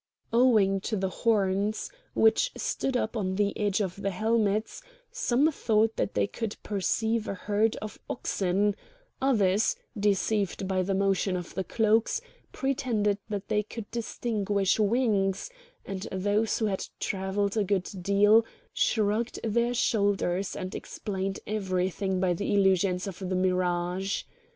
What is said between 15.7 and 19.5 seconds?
and those who had travelled a good deal shrugged